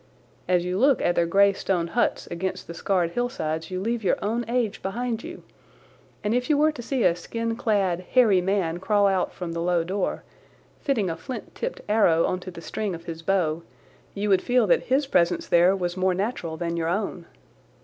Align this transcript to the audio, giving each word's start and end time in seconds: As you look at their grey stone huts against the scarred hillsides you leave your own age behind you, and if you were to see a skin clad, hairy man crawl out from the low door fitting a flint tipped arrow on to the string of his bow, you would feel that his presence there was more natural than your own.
As 0.47 0.65
you 0.65 0.79
look 0.79 0.99
at 0.99 1.13
their 1.13 1.27
grey 1.27 1.53
stone 1.53 1.89
huts 1.89 2.25
against 2.31 2.65
the 2.65 2.73
scarred 2.73 3.11
hillsides 3.11 3.69
you 3.69 3.79
leave 3.79 4.03
your 4.03 4.17
own 4.19 4.43
age 4.47 4.81
behind 4.81 5.23
you, 5.23 5.43
and 6.23 6.33
if 6.33 6.49
you 6.49 6.57
were 6.57 6.71
to 6.71 6.81
see 6.81 7.03
a 7.03 7.15
skin 7.15 7.55
clad, 7.55 7.99
hairy 8.13 8.41
man 8.41 8.79
crawl 8.79 9.05
out 9.05 9.31
from 9.31 9.51
the 9.51 9.59
low 9.61 9.83
door 9.83 10.23
fitting 10.79 11.07
a 11.07 11.15
flint 11.15 11.53
tipped 11.53 11.81
arrow 11.87 12.25
on 12.25 12.39
to 12.39 12.49
the 12.49 12.61
string 12.61 12.95
of 12.95 13.05
his 13.05 13.21
bow, 13.21 13.61
you 14.15 14.27
would 14.29 14.41
feel 14.41 14.65
that 14.65 14.85
his 14.87 15.05
presence 15.05 15.45
there 15.47 15.75
was 15.75 15.95
more 15.95 16.15
natural 16.15 16.57
than 16.57 16.75
your 16.77 16.89
own. 16.89 17.27